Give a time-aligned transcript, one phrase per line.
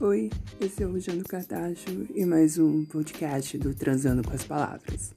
[0.00, 5.12] Oi, esse é o Jano Cartacho e mais um podcast do Transando com as Palavras.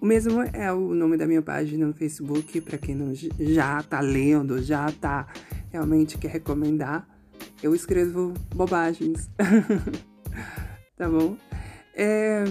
[0.00, 3.98] O mesmo é o nome da minha página no Facebook, para quem não já tá
[3.98, 5.26] lendo, já tá
[5.72, 7.08] realmente quer recomendar.
[7.60, 9.28] Eu escrevo bobagens,
[10.96, 11.36] tá bom?
[11.92, 12.44] É...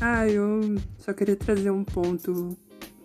[0.00, 2.56] Ah, eu só queria trazer um ponto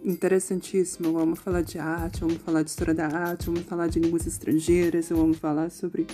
[0.04, 1.08] interessantíssimo.
[1.08, 3.88] Eu amo falar de arte, eu amo falar de história da arte, eu amo falar
[3.88, 6.06] de línguas estrangeiras, eu amo falar sobre,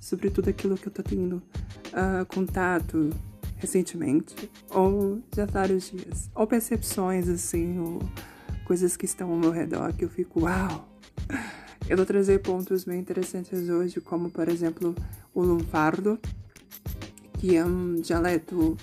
[0.00, 1.42] sobre tudo aquilo que eu tô tendo
[1.88, 3.10] uh, contato
[3.56, 8.00] recentemente, ou já vários dias, ou percepções assim, ou
[8.64, 10.88] coisas que estão ao meu redor que eu fico, uau!
[11.88, 14.94] Eu vou trazer pontos bem interessantes hoje, como por exemplo
[15.34, 16.18] o lunfardo,
[17.38, 18.76] que é um dialeto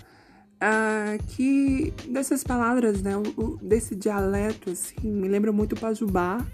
[0.56, 6.45] uh, que dessas palavras, né, o, desse dialeto, assim, me lembra muito o Pajubá,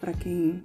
[0.00, 0.64] para quem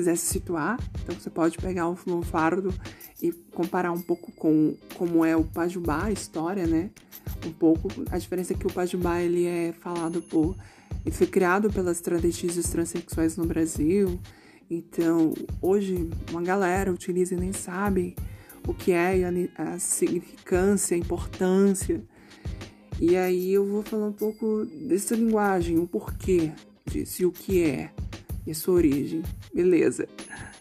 [0.00, 0.78] quiser se situar.
[1.02, 2.74] Então você pode pegar o lunfardo
[3.22, 6.90] e comparar um pouco com como é o Pajubá, a história, né?
[7.46, 10.56] Um pouco a diferença é que o Pajubá ele é falado por
[11.04, 14.18] ele foi criado pelas travestis e transexuais no Brasil.
[14.70, 18.14] Então, hoje uma galera utiliza e nem sabe
[18.66, 22.02] o que é a, a significância, a importância.
[23.00, 26.52] E aí eu vou falar um pouco dessa linguagem, o porquê
[26.86, 27.90] disso e o que é
[28.46, 29.22] e a sua origem.
[29.62, 30.08] Beleza.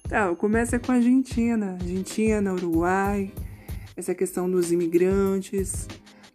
[0.10, 1.78] Tá, começa com a Argentina.
[1.80, 3.32] Argentina, Uruguai,
[3.96, 5.88] essa questão dos imigrantes,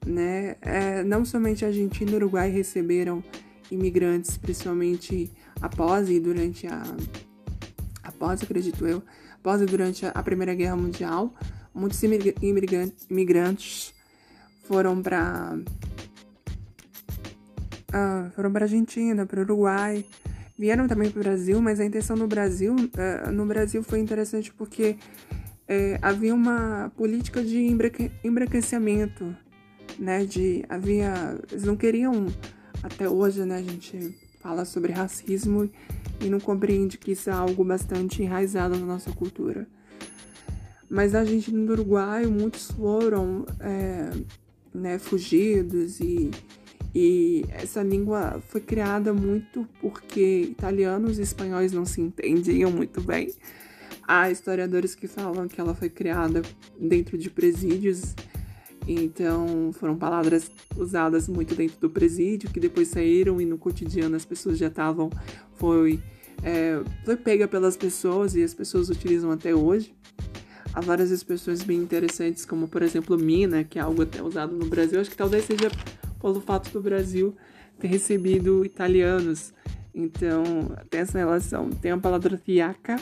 [0.06, 0.56] né?
[0.62, 3.22] É, não somente a Argentina e Uruguai receberam
[3.70, 6.82] imigrantes, principalmente após e durante a.
[8.02, 9.02] Após, acredito eu,
[9.34, 11.34] após e durante a Primeira Guerra Mundial,
[11.74, 12.00] muitos
[13.10, 13.92] imigrantes
[14.62, 15.58] foram para
[17.92, 20.02] ah, foram para Argentina, para Uruguai,
[20.58, 24.52] vieram também para o Brasil, mas a intenção no Brasil, uh, no Brasil foi interessante
[24.52, 24.96] porque
[25.68, 27.66] uh, havia uma política de
[28.22, 29.36] embranquecimento,
[29.98, 30.24] né?
[30.24, 32.26] De havia, eles não queriam
[32.82, 33.56] até hoje, né?
[33.56, 35.70] A gente fala sobre racismo
[36.20, 39.66] e não compreende que isso é algo bastante enraizado na nossa cultura.
[40.88, 44.10] Mas a gente no Uruguai, muitos foram é,
[44.72, 46.30] né, fugidos e,
[46.94, 53.32] e essa língua foi criada muito porque italianos e espanhóis não se entendiam muito bem.
[54.06, 56.42] Há historiadores que falam que ela foi criada
[56.78, 58.14] dentro de presídios,
[58.86, 64.24] então foram palavras usadas muito dentro do presídio que depois saíram e no cotidiano as
[64.24, 65.10] pessoas já estavam
[65.54, 65.98] foi
[66.42, 69.94] é, foi pega pelas pessoas e as pessoas utilizam até hoje.
[70.72, 74.66] Há várias expressões bem interessantes, como por exemplo mina, que é algo até usado no
[74.66, 75.00] Brasil.
[75.00, 75.70] Acho que talvez seja
[76.24, 77.36] pelo fato do Brasil
[77.78, 79.52] ter recebido italianos.
[79.94, 80.42] Então,
[80.88, 81.68] tem essa relação.
[81.68, 82.96] Tem a palavra fiaca,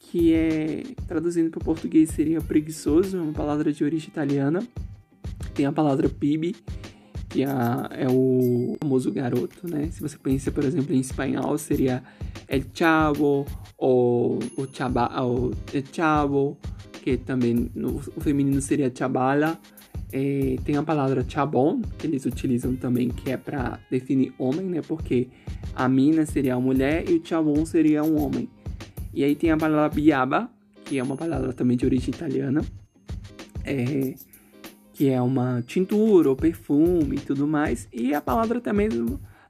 [0.00, 4.66] que é traduzindo para o português seria preguiçoso, é uma palavra de origem italiana.
[5.54, 6.56] Tem a palavra pibe,
[7.28, 7.46] que é,
[7.92, 9.88] é o famoso garoto, né?
[9.92, 12.02] Se você pensa, por exemplo, em espanhol, seria
[12.48, 13.46] el chavo
[13.78, 16.58] ou o chaba, ou el chavo
[17.00, 19.56] que também no, o feminino seria chabala.
[20.12, 24.82] É, tem a palavra chabon, que eles utilizam também, que é para definir homem, né?
[24.82, 25.28] Porque
[25.74, 28.48] a mina seria a mulher e o chabon seria um homem.
[29.14, 30.50] E aí tem a palavra biaba,
[30.84, 32.62] que é uma palavra também de origem italiana,
[33.64, 34.14] é,
[34.92, 37.88] que é uma tintura ou perfume e tudo mais.
[37.92, 38.88] E a palavra também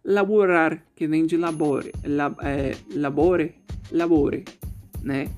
[0.04, 3.54] laborar, que vem de labore, lab, é, labore,
[3.90, 4.44] labore,
[5.02, 5.28] né?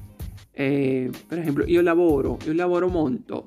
[0.55, 3.45] É, por exemplo, eu laboro, eu laboro muito,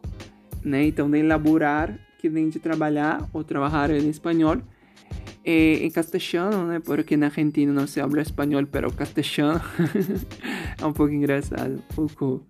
[0.66, 0.88] né?
[0.88, 4.58] Então, tem laborar, que vem de trabalhar ou trabalhar em espanhol.
[5.48, 6.80] É, em castelhano, né?
[6.80, 9.62] Porque na Argentina não se habla espanhol, pero castelhano
[10.82, 12.44] é um pouco engraçado, um pouco.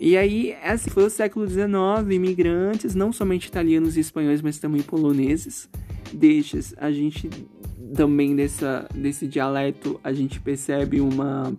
[0.00, 4.82] E aí, esse foi o século XIX, imigrantes, não somente italianos e espanhóis, mas também
[4.82, 5.68] poloneses.
[6.12, 7.30] Destes, a gente
[7.94, 11.54] também dessa, desse dialeto, a gente percebe uma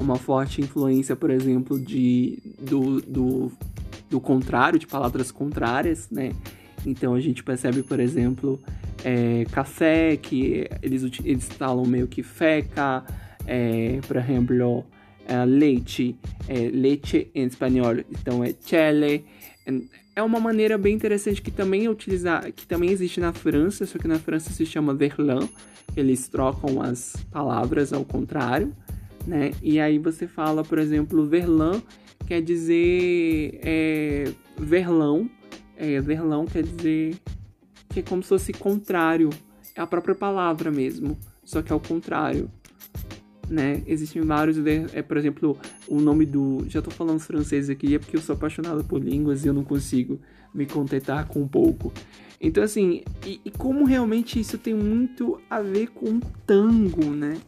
[0.00, 3.52] uma forte influência, por exemplo, de, do, do,
[4.10, 6.32] do contrário, de palavras contrárias, né?
[6.84, 8.60] Então a gente percebe, por exemplo,
[9.04, 13.04] é, café, que eles, eles falam meio que feca,
[13.46, 14.84] é, por exemplo,
[15.26, 16.16] é, leite,
[16.48, 19.24] é, leite em espanhol, então é chele.
[20.16, 23.98] É uma maneira bem interessante que também é utilizar, que também existe na França, só
[23.98, 25.48] que na França se chama verlan,
[25.96, 28.74] eles trocam as palavras ao contrário
[29.26, 29.52] né?
[29.62, 31.82] E aí você fala, por exemplo, verlan
[32.30, 35.28] quer dizer é, verlão,
[35.76, 37.16] é, verlão quer dizer
[37.88, 39.30] que é como se fosse contrário,
[39.74, 42.48] é a própria palavra mesmo, só que é o contrário.
[43.48, 43.82] né?
[43.84, 44.56] Existem vários,
[44.94, 46.64] é, por exemplo, o nome do.
[46.68, 49.64] Já tô falando francês aqui, é porque eu sou apaixonado por línguas e eu não
[49.64, 50.20] consigo
[50.54, 51.92] me contentar com um pouco.
[52.40, 57.38] Então, assim, e, e como realmente isso tem muito a ver com tango, né?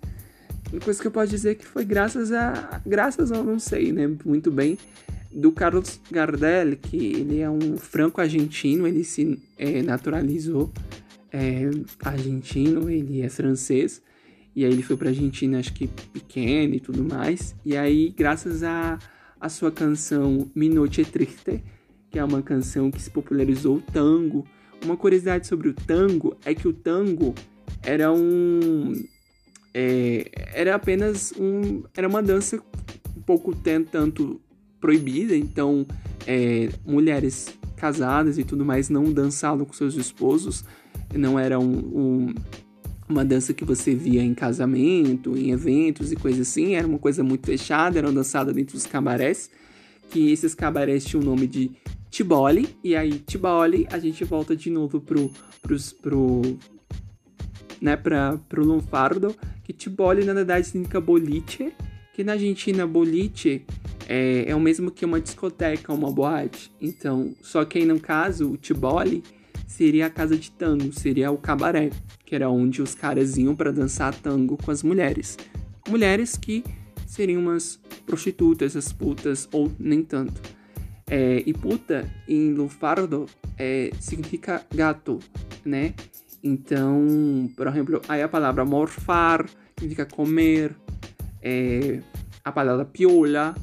[0.73, 2.81] Uma coisa que eu posso dizer que foi graças a.
[2.87, 4.11] Graças não sei, né?
[4.25, 4.79] Muito bem.
[5.31, 10.71] Do Carlos Gardel, que ele é um franco-argentino, ele se é, naturalizou
[11.33, 11.71] é,
[12.03, 14.03] argentino, ele é francês.
[14.55, 17.55] E aí ele foi pra Argentina, acho que pequeno e tudo mais.
[17.65, 18.99] E aí, graças a,
[19.41, 21.65] a sua canção Minoche Triste,
[22.11, 24.47] que é uma canção que se popularizou o tango.
[24.85, 27.35] Uma curiosidade sobre o tango é que o tango
[27.83, 28.93] era um.
[29.75, 31.83] É, era apenas um.
[31.95, 32.63] Era uma dança
[33.17, 34.41] um pouco tanto
[34.81, 35.87] proibida, então
[36.27, 40.65] é, mulheres casadas e tudo mais não dançavam com seus esposos,
[41.15, 42.35] não era um, um
[43.09, 47.23] uma dança que você via em casamento, em eventos e coisas assim, era uma coisa
[47.23, 49.51] muito fechada, era dançada dentro dos cabarés,
[50.11, 51.71] que esses cabarés tinham o nome de
[52.11, 55.31] Tiboli, e aí Tiboli a gente volta de novo pro,
[55.61, 56.43] pros, pro,
[57.83, 59.35] né, pra, pro lunfardo,
[59.65, 61.73] que Tiboli na verdade significa boliche,
[62.15, 63.63] que na Argentina boliche
[64.09, 68.53] é, é o mesmo que uma discoteca, uma boate, então, só que aí no caso,
[68.53, 69.25] o Tiboli
[69.67, 71.91] seria a casa de tango, seria o cabaré,
[72.25, 75.37] que era onde os caras iam para dançar tango com as mulheres.
[75.89, 76.63] Mulheres que
[77.07, 80.41] seriam umas prostitutas, as putas, ou nem tanto.
[81.11, 83.27] É, e puta, em lufardo,
[83.59, 85.19] é, significa gato,
[85.65, 85.95] né?
[86.43, 89.49] Então, por exemplo, aí a palavra morfar,
[89.79, 90.75] significa comer.
[91.41, 92.01] É,
[92.45, 93.55] a palavra piola,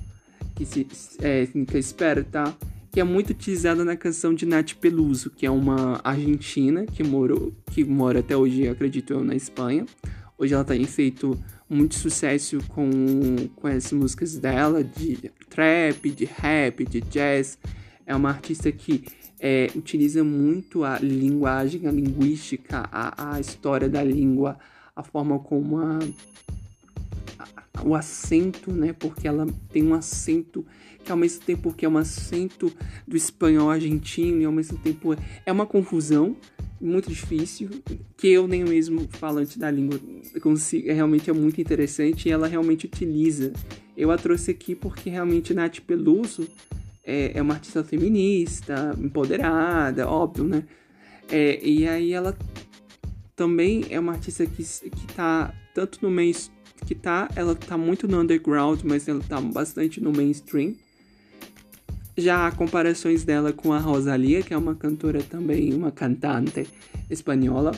[0.56, 0.88] que se,
[1.22, 2.56] é, significa esperta
[2.92, 7.54] que é muito utilizada na canção de Nath Peluso, que é uma argentina que morou,
[7.72, 9.86] que mora até hoje, acredito eu, na Espanha.
[10.38, 11.38] Hoje ela tem feito
[11.70, 12.90] muito sucesso com,
[13.56, 15.18] com as músicas dela, de
[15.50, 17.60] trap, de rap, de jazz.
[18.10, 19.04] É uma artista que
[19.40, 24.58] é, utiliza muito a linguagem, a linguística, a, a história da língua,
[24.96, 26.00] a forma como a,
[27.38, 28.94] a, o acento, né?
[28.94, 30.66] Porque ela tem um acento
[31.06, 32.74] que ao mesmo tempo que é um acento
[33.08, 35.16] do espanhol argentino e ao mesmo tempo
[35.46, 36.36] é uma confusão
[36.82, 37.70] muito difícil
[38.18, 40.00] que eu nem mesmo falante da língua
[40.42, 43.54] consigo, é, realmente é muito interessante e ela realmente utiliza.
[43.96, 46.48] Eu a trouxe aqui porque realmente Nath Peluso
[47.10, 50.64] é, é uma artista feminista, empoderada, óbvio, né?
[51.32, 52.38] É, e aí ela
[53.36, 56.36] também é uma artista que, que tá tanto no meio
[56.86, 60.76] que tá, ela tá muito no underground, mas ela tá bastante no mainstream.
[62.16, 66.68] Já há comparações dela com a Rosalia, que é uma cantora também, uma cantante
[67.10, 67.72] espanhola.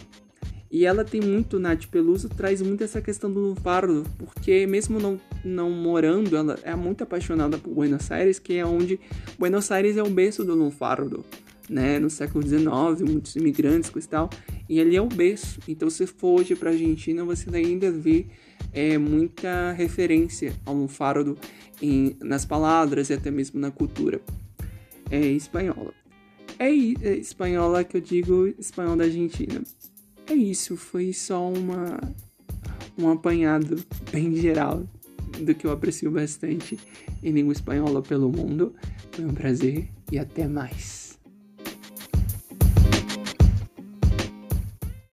[0.72, 5.20] E ela tem muito, Nath Peluso traz muito essa questão do lunfardo, porque mesmo não,
[5.44, 8.98] não morando, ela é muito apaixonada por Buenos Aires, que é onde
[9.38, 11.26] Buenos Aires é o berço do lunfardo,
[11.70, 12.00] né?
[12.00, 14.30] No século XIX, muitos imigrantes e tal,
[14.70, 15.60] e ele é o berço.
[15.68, 18.28] Então, se for hoje para Argentina, você ainda vê
[18.72, 21.38] é, muita referência ao lunfardo
[21.82, 24.22] em, nas palavras e até mesmo na cultura
[25.10, 25.94] é, espanhola.
[26.58, 29.62] É, é espanhola que eu digo espanhol da Argentina.
[30.32, 32.00] É isso, foi só uma
[32.98, 33.84] um apanhado
[34.14, 34.88] bem geral
[35.38, 36.80] do que eu aprecio bastante
[37.22, 38.74] em língua espanhola pelo mundo.
[39.12, 41.01] Foi um prazer e até mais.